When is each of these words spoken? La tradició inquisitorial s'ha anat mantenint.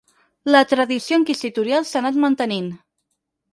La 0.55 0.61
tradició 0.71 1.19
inquisitorial 1.21 1.87
s'ha 1.91 2.01
anat 2.01 2.19
mantenint. 2.27 2.75